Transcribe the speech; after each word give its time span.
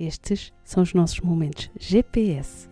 Estes 0.00 0.52
são 0.62 0.84
os 0.84 0.94
nossos 0.94 1.18
momentos 1.18 1.68
GPS. 1.76 2.70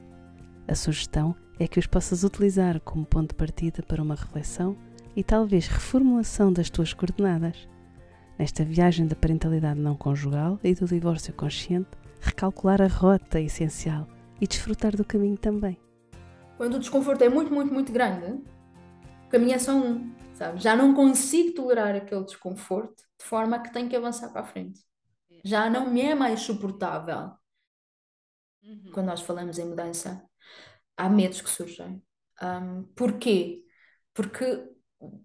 A 0.68 0.76
sugestão 0.76 1.34
é 1.58 1.66
que 1.66 1.80
os 1.80 1.86
possas 1.86 2.22
utilizar 2.22 2.78
como 2.80 3.04
ponto 3.04 3.30
de 3.30 3.34
partida 3.34 3.82
para 3.82 4.00
uma 4.00 4.14
reflexão 4.14 4.76
e 5.16 5.24
talvez 5.24 5.66
reformulação 5.66 6.52
das 6.52 6.70
tuas 6.70 6.94
coordenadas. 6.94 7.68
Nesta 8.38 8.64
viagem 8.64 9.08
da 9.08 9.16
parentalidade 9.16 9.80
não 9.80 9.96
conjugal 9.96 10.60
e 10.62 10.72
do 10.72 10.86
divórcio 10.86 11.34
consciente, 11.34 11.90
recalcular 12.20 12.80
a 12.80 12.86
rota 12.86 13.40
essencial 13.40 14.06
e 14.40 14.46
desfrutar 14.46 14.94
do 14.94 15.04
caminho 15.04 15.36
também. 15.36 15.76
Quando 16.56 16.74
o 16.74 16.78
desconforto 16.78 17.24
é 17.24 17.28
muito, 17.28 17.52
muito, 17.52 17.74
muito 17.74 17.90
grande, 17.90 18.40
o 19.26 19.28
caminho 19.28 19.54
é 19.54 19.58
só 19.58 19.74
um, 19.74 20.12
sabe? 20.32 20.60
Já 20.60 20.76
não 20.76 20.94
consigo 20.94 21.56
tolerar 21.56 21.96
aquele 21.96 22.22
desconforto 22.22 23.02
de 23.18 23.24
forma 23.24 23.58
que 23.58 23.72
tenho 23.72 23.88
que 23.88 23.96
avançar 23.96 24.28
para 24.28 24.42
a 24.42 24.44
frente. 24.44 24.80
Já 25.46 25.70
não 25.70 25.88
me 25.88 26.00
é 26.02 26.14
mais 26.14 26.40
suportável. 26.40 27.30
Uhum. 28.64 28.90
Quando 28.92 29.06
nós 29.06 29.20
falamos 29.20 29.58
em 29.58 29.64
mudança, 29.64 30.28
há 30.96 31.08
medos 31.08 31.40
que 31.40 31.48
surgem. 31.48 32.02
Um, 32.42 32.82
porquê? 32.96 33.62
Porque 34.12 34.76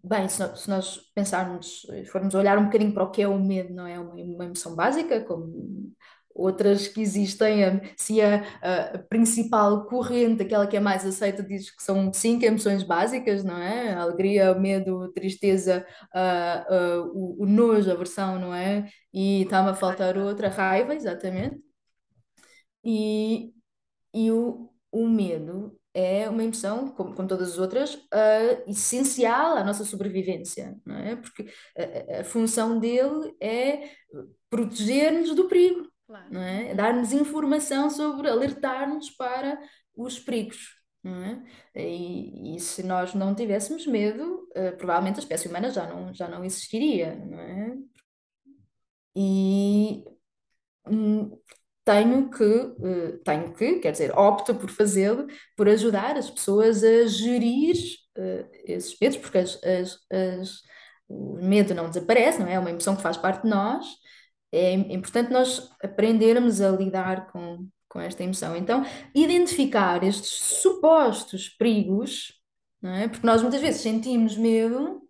Bem, 0.04 0.28
se 0.28 0.40
nós, 0.40 0.60
se 0.60 0.70
nós 0.70 0.98
pensarmos, 1.16 1.86
formos 2.12 2.36
olhar 2.36 2.58
um 2.58 2.66
bocadinho 2.66 2.94
para 2.94 3.06
o 3.06 3.10
que 3.10 3.22
é 3.22 3.28
o 3.28 3.40
medo, 3.40 3.74
não 3.74 3.88
é 3.88 3.98
uma, 3.98 4.14
uma 4.14 4.46
emoção 4.46 4.76
básica, 4.76 5.24
como 5.24 5.94
outras 6.36 6.88
que 6.88 7.02
existem, 7.02 7.82
se 7.98 8.22
a, 8.22 8.44
a, 8.62 8.98
principal 9.10 9.86
corrente, 9.86 10.44
aquela 10.44 10.68
que 10.68 10.78
é 10.78 10.80
mais 10.80 11.06
aceita, 11.06 11.44
diz 11.44 11.70
que 11.70 11.84
são 11.84 12.12
cinco 12.14 12.46
emoções 12.46 12.84
básicas, 12.84 13.44
não 13.44 13.58
é? 13.58 13.94
Alegria, 13.94 14.52
o 14.52 14.60
medo, 14.60 15.12
tristeza, 15.14 15.86
a, 16.14 16.66
o, 17.14 17.44
o 17.44 17.46
nojo, 17.46 17.92
aversão, 17.92 18.40
não 18.40 18.54
é? 18.54 18.90
E 19.14 19.44
está-me 19.44 19.70
a 19.70 19.76
faltar 19.76 20.18
outra, 20.18 20.50
raiva, 20.50 20.96
exatamente. 20.96 21.62
E, 22.84 23.54
e 24.14 24.32
o, 24.32 24.70
o 24.92 25.08
medo 25.08 25.78
é 25.94 26.30
uma 26.30 26.44
emoção, 26.44 26.90
como, 26.90 27.14
como 27.14 27.28
todas 27.28 27.52
as 27.54 27.58
outras, 27.58 27.96
uh, 27.96 28.64
essencial 28.68 29.58
à 29.58 29.64
nossa 29.64 29.84
sobrevivência, 29.84 30.78
não 30.86 30.96
é? 30.98 31.16
Porque 31.16 31.48
a, 31.78 32.22
a 32.22 32.24
função 32.24 32.80
dele 32.80 33.36
é 33.42 33.90
proteger-nos 34.50 35.36
do 35.36 35.48
perigo, 35.48 35.91
claro. 36.12 36.26
não 36.30 36.42
é? 36.42 36.76
Dar-nos 36.76 37.14
informação 37.14 37.90
sobre, 37.90 38.30
alertar-nos 38.30 39.10
para 39.10 39.58
os 39.96 40.20
perigos. 40.20 40.80
É? 41.04 41.82
E, 41.82 42.56
e, 42.56 42.60
se 42.60 42.84
nós 42.84 43.16
não 43.16 43.34
tivéssemos 43.34 43.88
medo, 43.88 44.48
uh, 44.56 44.78
provavelmente 44.78 45.16
a 45.16 45.20
espécie 45.24 45.48
humana 45.48 45.72
já 45.72 45.88
não, 45.88 46.14
já 46.14 46.28
não 46.28 46.46
existiria, 46.46 47.16
não 47.16 47.40
é? 47.40 47.76
E 49.16 50.04
hum, 50.88 51.32
tenho 51.84 52.30
que, 52.30 52.44
uh, 52.44 53.18
tenho 53.24 53.52
que, 53.54 53.80
quer 53.80 53.92
dizer, 53.94 54.16
opto 54.16 54.54
por 54.54 54.70
fazê-lo, 54.70 55.26
por 55.58 55.68
ajudar 55.68 56.16
as 56.18 56.30
pessoas 56.30 56.84
a 56.84 57.08
gerir 57.08 57.76
uh, 58.18 58.48
esses 58.66 58.96
medos, 59.00 59.18
porque 59.18 59.40
as, 59.40 59.60
as, 59.64 59.98
as, 60.12 60.62
o 61.10 61.42
medo 61.42 61.74
não 61.74 61.90
desaparece, 61.90 62.40
não 62.40 62.48
é? 62.48 62.54
É 62.54 62.60
uma 62.60 62.70
emoção 62.70 62.96
que 62.96 63.02
faz 63.02 63.18
parte 63.18 63.42
de 63.42 63.50
nós. 63.50 63.88
É 64.52 64.74
importante 64.74 65.32
nós 65.32 65.72
aprendermos 65.82 66.62
a 66.62 66.70
lidar 66.70 67.32
com, 67.32 67.68
com 67.88 68.00
esta 68.00 68.24
emoção. 68.24 68.56
Então, 68.56 68.86
identificar 69.16 70.04
estes 70.04 70.32
supostos 70.32 71.50
perigos, 71.50 72.34
é? 72.84 73.08
Porque 73.08 73.26
nós 73.26 73.42
muitas 73.42 73.62
vezes 73.62 73.82
sentimos 73.82 74.36
medo 74.36 75.02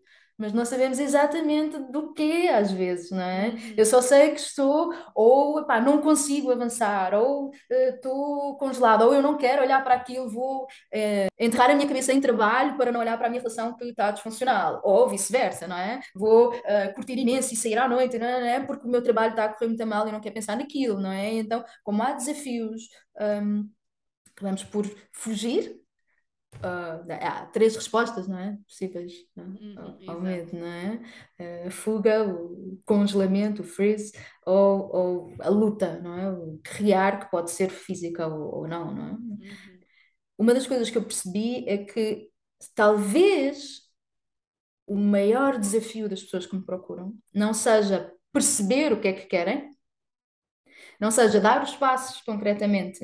mas 0.41 0.53
não 0.53 0.65
sabemos 0.65 0.97
exatamente 0.99 1.77
do 1.91 2.13
que 2.13 2.49
às 2.49 2.71
vezes, 2.71 3.11
não 3.11 3.21
é? 3.21 3.49
Uhum. 3.49 3.73
Eu 3.77 3.85
só 3.85 4.01
sei 4.01 4.31
que 4.31 4.39
estou, 4.39 4.91
ou 5.13 5.59
epá, 5.59 5.79
não 5.79 6.01
consigo 6.01 6.51
avançar, 6.51 7.13
ou 7.13 7.49
uh, 7.49 7.53
estou 7.69 8.57
congelado, 8.57 9.03
ou 9.03 9.13
eu 9.13 9.21
não 9.21 9.37
quero 9.37 9.61
olhar 9.61 9.83
para 9.83 9.93
aquilo, 9.93 10.27
vou 10.27 10.63
uh, 10.63 11.27
enterrar 11.39 11.69
a 11.69 11.75
minha 11.75 11.87
cabeça 11.87 12.11
em 12.11 12.19
trabalho 12.19 12.75
para 12.75 12.91
não 12.91 12.99
olhar 12.99 13.17
para 13.19 13.27
a 13.27 13.29
minha 13.29 13.39
relação 13.39 13.75
que 13.77 13.85
está 13.85 14.09
disfuncional, 14.09 14.81
ou 14.83 15.07
vice-versa, 15.07 15.67
não 15.67 15.77
é? 15.77 15.99
Vou 16.15 16.49
uh, 16.55 16.93
curtir 16.95 17.19
imenso 17.19 17.53
e 17.53 17.57
sair 17.57 17.77
à 17.77 17.87
noite, 17.87 18.17
não 18.17 18.25
é? 18.25 18.39
não 18.39 18.47
é? 18.47 18.59
Porque 18.61 18.87
o 18.87 18.89
meu 18.89 19.03
trabalho 19.03 19.31
está 19.31 19.45
a 19.45 19.49
correr 19.49 19.67
muito 19.67 19.85
mal 19.85 20.07
e 20.07 20.11
não 20.11 20.19
quero 20.19 20.33
pensar 20.33 20.57
naquilo, 20.57 20.99
não 20.99 21.11
é? 21.11 21.33
Então, 21.33 21.63
como 21.83 22.01
há 22.01 22.13
desafios. 22.13 22.81
Um, 23.19 23.69
vamos 24.41 24.63
por 24.63 24.85
fugir 25.11 25.80
Uh, 26.57 27.11
há 27.21 27.45
três 27.47 27.75
respostas, 27.75 28.27
não 28.27 28.37
é? 28.37 28.57
Possíveis 28.67 29.13
não 29.35 29.43
é? 29.43 29.47
Uhum, 29.47 29.75
ao, 30.07 30.15
ao 30.15 30.21
medo, 30.21 30.55
não 30.55 30.67
é? 30.67 31.01
Uh, 31.67 31.71
fuga, 31.71 32.23
o 32.27 32.79
congelamento, 32.85 33.61
o 33.61 33.65
freeze, 33.65 34.11
ou, 34.45 34.95
ou, 34.95 35.35
a 35.39 35.49
luta, 35.49 35.99
não 36.01 36.17
é? 36.19 36.31
O 36.31 36.59
criar, 36.63 37.19
que 37.19 37.31
pode 37.31 37.51
ser 37.51 37.69
física 37.69 38.27
ou, 38.27 38.59
ou 38.59 38.67
não, 38.67 38.93
não 38.93 39.07
é? 39.07 39.11
Uhum. 39.11 39.39
Uma 40.37 40.53
das 40.53 40.67
coisas 40.67 40.89
que 40.89 40.97
eu 40.97 41.03
percebi 41.03 41.67
é 41.67 41.79
que 41.79 42.29
talvez 42.75 43.81
o 44.85 44.95
maior 44.95 45.57
desafio 45.57 46.09
das 46.09 46.21
pessoas 46.21 46.45
que 46.45 46.55
me 46.55 46.65
procuram 46.65 47.15
não 47.33 47.53
seja 47.53 48.13
perceber 48.31 48.91
o 48.91 48.99
que 48.99 49.07
é 49.07 49.13
que 49.13 49.25
querem, 49.25 49.71
não 50.99 51.09
seja 51.09 51.39
dar 51.39 51.63
os 51.63 51.75
passos 51.75 52.21
concretamente, 52.21 52.99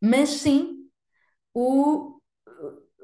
mas 0.00 0.28
sim 0.28 0.88
o 1.54 2.19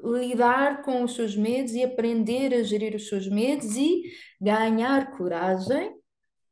lidar 0.03 0.83
com 0.83 1.03
os 1.03 1.15
seus 1.15 1.35
medos 1.35 1.73
e 1.73 1.83
aprender 1.83 2.53
a 2.53 2.63
gerir 2.63 2.95
os 2.95 3.07
seus 3.07 3.27
medos 3.27 3.75
e 3.75 4.03
ganhar 4.39 5.11
coragem 5.17 5.95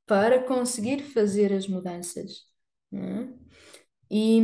para 0.06 0.44
conseguir 0.44 1.02
fazer 1.02 1.54
as 1.54 1.68
mudanças. 1.68 2.46
É? 2.94 3.28
E 4.10 4.42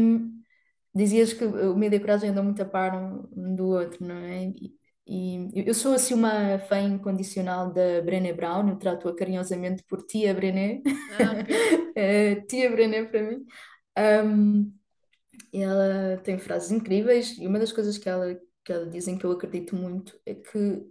dizias 0.94 1.34
que 1.34 1.46
o 1.46 1.76
medo 1.76 1.96
e 1.96 1.98
a 1.98 2.02
coragem 2.02 2.30
andam 2.30 2.44
muito 2.44 2.62
a 2.62 2.66
par 2.66 2.96
um 2.96 3.56
do 3.56 3.68
outro, 3.70 4.06
não 4.06 4.16
é? 4.16 4.46
E, 4.46 4.76
e 5.08 5.64
eu 5.68 5.74
sou 5.74 5.94
assim 5.94 6.14
uma 6.14 6.60
fã 6.60 6.80
incondicional 6.80 7.72
da 7.72 8.02
Brené 8.02 8.34
Brown, 8.34 8.70
eu 8.70 8.78
trato-a 8.78 9.16
carinhosamente 9.16 9.84
por 9.84 10.04
tia 10.04 10.34
Brené, 10.34 10.82
ah, 10.86 11.42
okay. 11.42 11.92
é, 11.96 12.36
tia 12.42 12.70
Brené 12.70 13.06
para 13.06 13.24
mim. 13.24 13.46
Um, 14.26 14.74
ela 15.54 16.18
tem 16.24 16.38
frases 16.40 16.72
incríveis 16.72 17.38
e 17.38 17.48
uma 17.48 17.60
das 17.60 17.72
coisas 17.72 17.98
que 17.98 18.08
ela 18.08 18.40
que 18.64 18.86
dizem 18.88 19.18
que 19.18 19.26
eu 19.26 19.32
acredito 19.32 19.76
muito, 19.76 20.20
é 20.26 20.36
que 20.36 20.90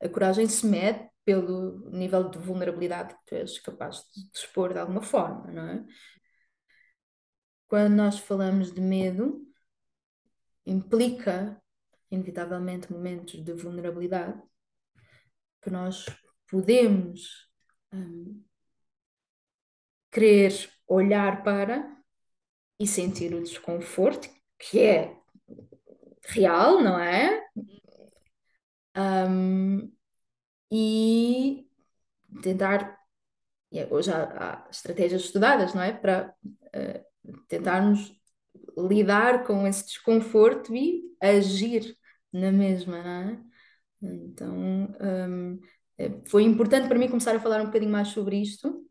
a, 0.00 0.06
a 0.06 0.08
coragem 0.08 0.46
se 0.48 0.66
mede 0.66 1.08
pelo 1.24 1.90
nível 1.90 2.28
de 2.28 2.38
vulnerabilidade 2.38 3.14
que 3.14 3.20
tu 3.26 3.34
és 3.34 3.58
capaz 3.60 4.04
de 4.14 4.28
dispor 4.30 4.72
de 4.72 4.80
alguma 4.80 5.02
forma, 5.02 5.50
não 5.52 5.68
é? 5.68 5.84
Quando 7.68 7.94
nós 7.94 8.18
falamos 8.18 8.72
de 8.72 8.80
medo, 8.80 9.40
implica, 10.66 11.60
inevitavelmente, 12.10 12.92
momentos 12.92 13.42
de 13.42 13.52
vulnerabilidade 13.54 14.40
que 15.62 15.70
nós 15.70 16.04
podemos 16.50 17.48
hum, 17.92 18.44
querer 20.10 20.52
olhar 20.86 21.42
para 21.42 21.96
e 22.78 22.86
sentir 22.86 23.32
o 23.32 23.42
desconforto, 23.42 24.28
que 24.58 24.80
é 24.80 25.21
real, 26.26 26.80
não 26.82 26.98
é? 26.98 27.42
Um, 28.96 29.92
e 30.70 31.66
tentar. 32.42 32.98
Hoje 33.90 34.12
há, 34.12 34.24
há, 34.24 34.68
estratégias 34.70 35.22
estudadas, 35.22 35.74
não 35.74 35.82
é? 35.82 35.92
Para 35.92 36.34
uh, 36.44 37.34
tentarmos 37.48 38.12
lidar 38.76 39.44
com 39.44 39.66
esse 39.66 39.86
desconforto 39.86 40.74
e 40.74 41.02
agir 41.20 41.96
na 42.32 42.52
mesma, 42.52 43.02
não 43.02 43.30
é? 43.30 43.40
Então, 44.02 44.54
um, 45.00 45.60
é, 45.98 46.10
foi 46.26 46.42
importante 46.42 46.88
para 46.88 46.98
mim 46.98 47.08
começar 47.08 47.36
a 47.36 47.40
falar 47.40 47.62
um 47.62 47.66
bocadinho 47.66 47.92
mais 47.92 48.08
sobre 48.08 48.36
isto, 48.40 48.84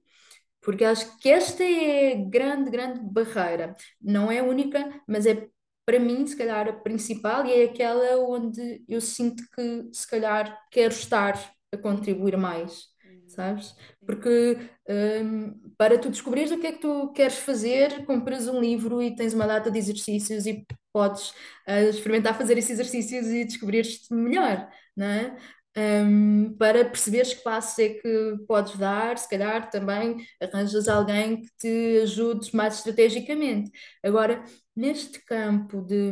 porque 0.62 0.86
acho 0.86 1.18
que 1.19 1.30
esta 1.30 1.63
é 1.63 2.16
grande, 2.16 2.72
grande 2.72 3.00
barreira. 3.02 3.75
Não 4.02 4.31
é 4.31 4.42
única, 4.42 5.01
mas 5.07 5.25
é 5.25 5.50
para 5.92 6.00
mim, 6.00 6.26
se 6.26 6.38
calhar, 6.38 6.70
a 6.70 6.74
principal 6.74 7.46
e 7.46 7.52
é 7.52 7.64
aquela 7.66 8.18
onde 8.18 8.82
eu 8.88 9.02
sinto 9.02 9.44
que, 9.54 9.90
se 9.92 10.10
calhar, 10.10 10.58
quero 10.72 10.94
estar 10.94 11.54
a 11.70 11.78
contribuir 11.78 12.38
mais, 12.38 12.86
uhum. 13.04 13.28
sabes? 13.28 13.76
Porque 14.06 14.58
um, 14.88 15.74
para 15.78 15.98
tu 15.98 16.10
descobrires 16.10 16.50
o 16.50 16.58
que 16.58 16.68
é 16.68 16.72
que 16.72 16.80
tu 16.80 17.12
queres 17.12 17.40
fazer, 17.40 18.06
compras 18.06 18.48
um 18.48 18.62
livro 18.62 19.02
e 19.02 19.14
tens 19.14 19.34
uma 19.34 19.46
data 19.46 19.70
de 19.70 19.78
exercícios 19.78 20.46
e 20.46 20.66
podes 20.94 21.32
uh, 21.68 21.90
experimentar 21.90 22.38
fazer 22.38 22.58
esses 22.58 22.72
exercícios 22.72 23.28
e 23.28 23.44
descobrir-te 23.44 24.14
melhor, 24.14 24.70
não 24.96 25.08
é? 25.08 25.36
Um, 25.78 26.54
para 26.58 26.84
perceberes 26.84 27.34
que 27.34 27.44
passos 27.44 27.80
é 27.80 27.90
que 27.90 28.36
podes 28.48 28.78
dar, 28.78 29.18
se 29.18 29.30
calhar 29.30 29.70
também 29.70 30.18
arranjas 30.42 30.88
alguém 30.88 31.42
que 31.42 31.50
te 31.58 32.00
ajude 32.04 32.54
mais 32.56 32.78
estrategicamente. 32.78 33.72
Agora, 34.04 34.44
neste 34.81 35.19
campo 35.24 35.80
de 35.81 36.12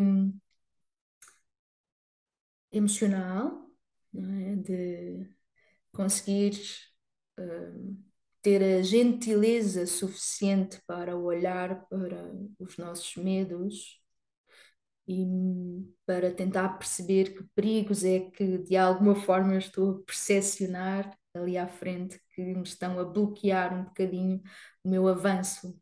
emocional, 2.72 3.68
é? 4.16 4.56
de 4.58 5.30
conseguir 5.92 6.54
uh, 7.40 7.98
ter 8.44 8.62
a 8.64 8.84
gentileza 8.84 9.88
suficiente 9.88 10.80
para 10.86 11.18
olhar 11.18 11.88
para 11.88 12.32
os 12.60 12.78
nossos 12.78 13.16
medos 13.18 14.00
e 15.08 15.26
para 16.06 16.32
tentar 16.32 16.78
perceber 16.78 17.36
que 17.36 17.44
perigos 17.56 18.04
é 18.04 18.20
que 18.20 18.60
de 18.60 18.78
alguma 18.78 19.16
forma 19.16 19.58
estou 19.58 19.92
a 19.92 20.04
percepcionar 20.04 21.18
ali 21.34 21.58
à 21.58 21.68
frente 21.68 22.22
que 22.36 22.44
me 22.44 22.62
estão 22.62 23.00
a 23.00 23.04
bloquear 23.04 23.74
um 23.74 23.86
bocadinho 23.86 24.44
o 24.84 24.90
meu 24.90 25.08
avanço. 25.08 25.76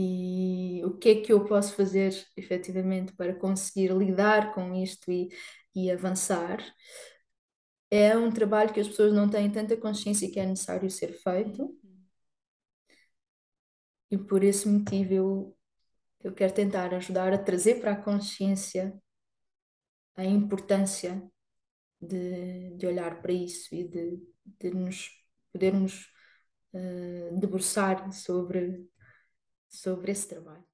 E 0.00 0.80
o 0.84 0.96
que 0.96 1.08
é 1.08 1.20
que 1.22 1.32
eu 1.32 1.44
posso 1.44 1.74
fazer 1.74 2.14
efetivamente 2.36 3.12
para 3.14 3.34
conseguir 3.34 3.92
lidar 3.92 4.54
com 4.54 4.72
isto 4.72 5.10
e, 5.10 5.28
e 5.74 5.90
avançar? 5.90 6.62
É 7.90 8.16
um 8.16 8.30
trabalho 8.30 8.72
que 8.72 8.78
as 8.80 8.86
pessoas 8.88 9.12
não 9.12 9.28
têm 9.28 9.50
tanta 9.50 9.76
consciência 9.76 10.30
que 10.30 10.38
é 10.38 10.46
necessário 10.46 10.88
ser 10.88 11.12
feito. 11.14 11.76
E 14.10 14.16
por 14.16 14.44
esse 14.44 14.68
motivo 14.68 15.12
eu, 15.12 15.58
eu 16.22 16.32
quero 16.32 16.54
tentar 16.54 16.94
ajudar 16.94 17.32
a 17.32 17.38
trazer 17.38 17.80
para 17.80 17.92
a 17.92 18.02
consciência 18.02 18.96
a 20.16 20.24
importância 20.24 21.22
de, 22.00 22.76
de 22.76 22.86
olhar 22.86 23.20
para 23.20 23.32
isso 23.32 23.74
e 23.74 23.82
de, 23.88 24.20
de 24.60 24.70
nos 24.70 25.10
podermos 25.52 26.06
uh, 26.72 27.38
debruçar 27.40 28.12
sobre, 28.12 28.88
sobre 29.68 30.12
esse 30.12 30.28
trabalho. 30.28 30.64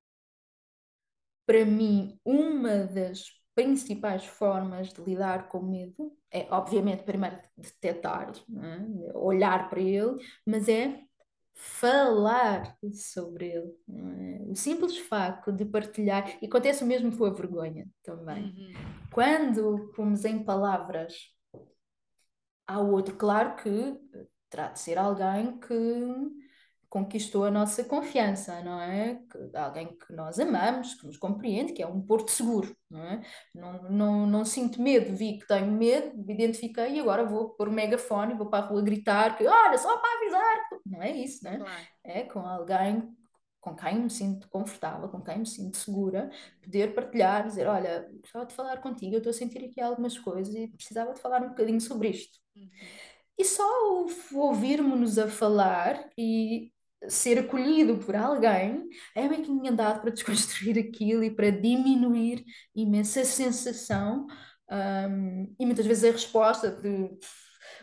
Para 1.47 1.65
mim, 1.65 2.19
uma 2.25 2.85
das 2.85 3.25
principais 3.55 4.25
formas 4.25 4.93
de 4.93 5.01
lidar 5.03 5.49
com 5.49 5.59
o 5.59 5.67
medo 5.71 6.17
é, 6.31 6.49
obviamente, 6.51 7.05
primeiro 7.05 7.39
detectar, 7.57 8.33
é? 8.33 9.13
olhar 9.17 9.71
para 9.71 9.81
ele, 9.81 10.17
mas 10.45 10.69
é 10.69 11.01
falar 11.55 12.77
sobre 12.93 13.51
ele. 13.51 13.73
É? 13.89 14.43
O 14.51 14.57
simples 14.57 14.99
facto 14.99 15.53
de 15.53 15.65
partilhar, 15.65 16.37
e 16.43 16.47
acontece 16.47 16.83
o 16.83 16.87
mesmo 16.87 17.17
com 17.17 17.25
a 17.25 17.31
vergonha 17.31 17.87
também. 18.03 18.45
Uhum. 18.47 18.73
Quando 19.13 19.93
pomos 19.95 20.25
em 20.25 20.43
palavras 20.43 21.15
ao 22.67 22.91
outro, 22.91 23.15
claro 23.15 23.55
que 23.55 23.97
terá 24.51 24.69
de 24.69 24.81
ser 24.81 24.99
alguém 24.99 25.61
que 25.61 26.44
conquistou 26.95 27.45
a 27.45 27.51
nossa 27.51 27.83
confiança, 27.83 28.63
não 28.63 28.81
é? 28.81 29.17
Que, 29.29 29.57
alguém 29.57 29.89
que 29.89 30.13
nós 30.13 30.39
amamos, 30.39 30.95
que 30.95 31.05
nos 31.05 31.17
compreende, 31.17 31.73
que 31.73 31.83
é 31.83 31.87
um 31.89 32.01
porto 32.01 32.31
seguro, 32.31 32.73
não 32.89 33.03
é? 33.03 33.21
Não, 33.53 33.91
não, 33.91 34.27
não 34.29 34.45
sinto 34.45 34.81
medo, 34.81 35.13
vi 35.13 35.39
que 35.39 35.47
tenho 35.49 35.73
medo, 35.73 36.17
me 36.17 36.33
identifiquei 36.33 36.93
e 36.93 37.01
agora 37.01 37.25
vou 37.25 37.49
pôr 37.49 37.69
o 37.69 37.73
megafone, 37.73 38.35
vou 38.35 38.49
para 38.49 38.65
a 38.65 38.69
rua 38.69 38.81
gritar 38.81 39.37
que, 39.37 39.45
olha, 39.45 39.77
só 39.77 39.99
para 39.99 40.19
avisar, 40.19 40.69
não 40.87 41.03
é 41.03 41.11
isso, 41.11 41.43
não 41.43 41.51
é? 41.51 41.57
Claro. 41.57 41.83
É 42.05 42.23
com 42.23 42.39
alguém 42.39 43.13
com 43.61 43.75
quem 43.75 43.99
me 43.99 44.11
sinto 44.11 44.47
confortável, 44.49 45.09
com 45.09 45.23
quem 45.23 45.39
me 45.39 45.47
sinto 45.47 45.79
segura, 45.79 46.31
poder 46.63 46.95
partilhar, 46.95 47.47
dizer, 47.47 47.67
olha, 47.67 48.07
gostava 48.21 48.45
de 48.45 48.55
falar 48.55 48.77
contigo, 48.77 49.15
eu 49.15 49.19
estou 49.19 49.31
a 49.31 49.35
sentir 49.35 49.65
aqui 49.65 49.81
algumas 49.81 50.19
coisas 50.19 50.55
e 50.55 50.69
precisava 50.69 51.15
de 51.15 51.21
falar 51.21 51.43
um 51.43 51.49
bocadinho 51.49 51.81
sobre 51.81 52.11
isto. 52.11 52.39
Uhum. 52.55 52.69
E 53.39 53.45
só 53.45 53.65
ouvirmos-nos 54.35 55.19
a 55.19 55.29
falar 55.29 56.09
e 56.17 56.74
ser 57.09 57.39
acolhido 57.39 57.97
por 57.99 58.15
alguém 58.17 58.89
é 59.15 59.29
bem 59.29 59.43
que 59.43 59.69
andado 59.69 60.01
para 60.01 60.11
desconstruir 60.13 60.79
aquilo 60.79 61.25
e 61.25 61.31
para 61.31 61.51
diminuir 61.51 62.45
imensa 62.75 63.25
sensação 63.25 64.27
um, 64.71 65.55
e 65.59 65.67
muitas 65.67 65.87
vezes 65.87 66.05
a 66.05 66.13
resposta 66.13 66.71
de 66.71 67.11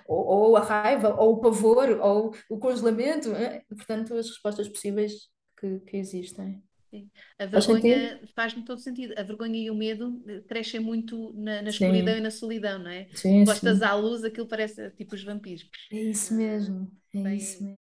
ou, 0.08 0.26
ou, 0.26 0.58
a 0.58 0.62
raiva, 0.62 1.16
ou 1.16 1.34
o 1.34 1.40
pavor, 1.40 1.90
ou 2.02 2.36
o 2.50 2.58
congelamento, 2.58 3.32
é? 3.34 3.64
portanto 3.70 4.14
as 4.16 4.28
respostas 4.28 4.68
possíveis 4.68 5.30
que, 5.58 5.80
que 5.80 5.98
existem. 5.98 6.62
Sim. 6.90 7.10
A 7.40 7.46
vergonha 7.46 8.20
faz-me 8.36 8.66
todo 8.66 8.82
sentido. 8.82 9.14
A 9.18 9.24
vergonha 9.24 9.58
e 9.58 9.72
o 9.72 9.76
medo 9.76 10.22
crescem 10.48 10.82
muito 10.82 11.34
na, 11.34 11.62
na 11.62 11.70
escuridão 11.70 12.18
e 12.18 12.22
na 12.22 12.30
solidão, 12.30 12.80
não 12.80 12.92
é? 12.92 13.08
Sim, 13.14 13.46
Gostas 13.46 13.78
sim. 13.78 13.84
à 13.86 13.96
luz, 13.96 14.26
aquilo 14.26 14.48
parece 14.48 14.92
tipo 14.92 15.16
os 15.16 15.24
vampiros. 15.24 15.66
É 15.90 16.02
isso 16.02 16.34
mesmo, 16.34 16.92
é 17.16 17.24
Bem, 17.24 17.38
isso 17.38 17.64
mesmo. 17.64 17.81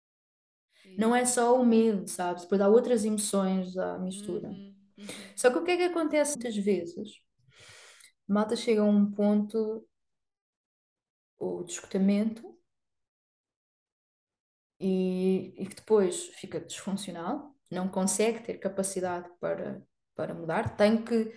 Não 0.96 1.14
é 1.14 1.24
só 1.24 1.60
o 1.60 1.64
medo, 1.64 2.08
sabes? 2.08 2.42
Depois 2.42 2.60
há 2.60 2.68
outras 2.68 3.04
emoções 3.04 3.76
à 3.76 3.98
mistura. 3.98 4.48
Uhum, 4.48 4.74
uhum. 4.98 5.06
Só 5.34 5.50
que 5.50 5.58
o 5.58 5.64
que 5.64 5.72
é 5.72 5.76
que 5.76 5.82
acontece 5.84 6.36
muitas 6.36 6.56
vezes? 6.56 7.20
A 8.28 8.32
malta 8.32 8.56
chega 8.56 8.80
a 8.80 8.84
um 8.84 9.10
ponto 9.10 9.86
ou 11.38 11.62
de 11.64 11.72
esgotamento 11.72 12.56
e, 14.80 15.54
e 15.56 15.66
que 15.66 15.76
depois 15.76 16.26
fica 16.34 16.60
disfuncional, 16.60 17.54
não 17.70 17.88
consegue 17.88 18.40
ter 18.40 18.54
capacidade 18.58 19.28
para, 19.40 19.82
para 20.14 20.34
mudar, 20.34 20.76
tem 20.76 21.02
que 21.02 21.32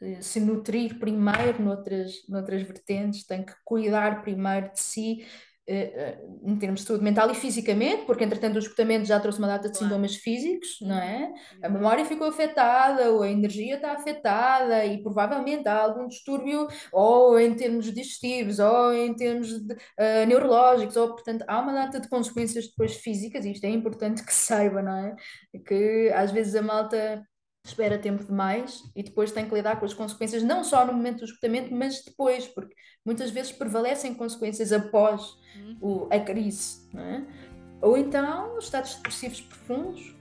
eh, 0.00 0.20
se 0.20 0.40
nutrir 0.40 0.98
primeiro 0.98 1.62
noutras, 1.62 2.26
noutras 2.28 2.62
vertentes, 2.62 3.26
tem 3.26 3.44
que 3.44 3.54
cuidar 3.64 4.22
primeiro 4.22 4.72
de 4.72 4.80
si, 4.80 5.26
em 5.66 6.56
termos 6.56 6.80
de 6.80 6.86
saúde 6.86 7.02
mental 7.02 7.30
e 7.30 7.34
fisicamente, 7.34 8.04
porque 8.04 8.22
entretanto 8.22 8.56
o 8.56 8.58
esgotamento 8.58 9.06
já 9.06 9.18
trouxe 9.18 9.38
uma 9.38 9.48
data 9.48 9.70
de 9.70 9.78
sintomas 9.78 10.14
físicos, 10.16 10.78
não 10.82 10.96
é? 10.96 11.32
A 11.62 11.68
memória 11.70 12.04
ficou 12.04 12.28
afetada, 12.28 13.10
ou 13.10 13.22
a 13.22 13.30
energia 13.30 13.76
está 13.76 13.92
afetada 13.92 14.84
e 14.84 15.02
provavelmente 15.02 15.66
há 15.66 15.80
algum 15.80 16.06
distúrbio, 16.06 16.68
ou 16.92 17.40
em 17.40 17.54
termos 17.54 17.86
digestivos, 17.86 18.58
ou 18.58 18.92
em 18.92 19.14
termos 19.14 19.48
de, 19.48 19.72
uh, 19.72 20.26
neurológicos, 20.28 20.96
ou 20.96 21.08
portanto 21.08 21.44
há 21.48 21.58
uma 21.60 21.72
data 21.72 21.98
de 21.98 22.08
consequências 22.08 22.66
depois 22.68 22.96
físicas, 22.96 23.46
e 23.46 23.52
isto 23.52 23.64
é 23.64 23.70
importante 23.70 24.22
que 24.22 24.32
saiba, 24.34 24.82
não 24.82 24.96
é? 24.96 25.16
Que 25.66 26.12
às 26.14 26.30
vezes 26.30 26.54
a 26.54 26.62
malta 26.62 27.24
espera 27.64 27.98
tempo 27.98 28.22
demais 28.22 28.84
e 28.94 29.02
depois 29.02 29.32
tem 29.32 29.48
que 29.48 29.54
lidar 29.54 29.80
com 29.80 29.86
as 29.86 29.94
consequências, 29.94 30.42
não 30.42 30.62
só 30.62 30.84
no 30.84 30.92
momento 30.92 31.20
do 31.20 31.24
esgotamento, 31.24 31.74
mas 31.74 32.04
depois, 32.04 32.46
porque 32.46 32.74
muitas 33.04 33.30
vezes 33.30 33.52
prevalecem 33.52 34.14
consequências 34.14 34.70
após 34.72 35.36
uhum. 35.56 35.78
o, 35.80 36.08
a 36.10 36.20
crise. 36.20 36.86
É? 36.94 37.22
Ou 37.80 37.96
então 37.96 38.56
os 38.58 38.64
estados 38.64 38.94
depressivos 38.96 39.40
profundos, 39.40 40.14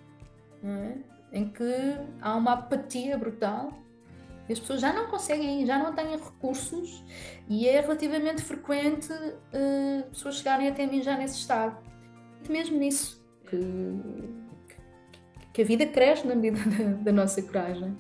é? 0.63 0.97
em 1.33 1.49
que 1.49 1.73
há 2.21 2.35
uma 2.35 2.53
apatia 2.53 3.17
brutal 3.17 3.71
e 4.47 4.53
as 4.53 4.59
pessoas 4.59 4.79
já 4.79 4.93
não 4.93 5.07
conseguem, 5.07 5.65
já 5.65 5.77
não 5.77 5.93
têm 5.93 6.11
recursos 6.11 7.03
e 7.49 7.67
é 7.67 7.81
relativamente 7.81 8.41
frequente 8.41 9.11
uh, 9.11 10.09
pessoas 10.09 10.37
chegarem 10.37 10.67
até 10.67 10.85
mim 10.85 11.01
já 11.01 11.17
nesse 11.17 11.39
estado. 11.39 11.77
Mesmo 12.49 12.77
nisso, 12.77 13.25
que 13.49 13.57
que 15.53 15.61
a 15.61 15.65
vida 15.65 15.85
cresce 15.88 16.27
na 16.27 16.35
medida 16.35 16.59
da, 16.69 16.94
da 17.03 17.11
nossa 17.13 17.41
coragem. 17.44 17.97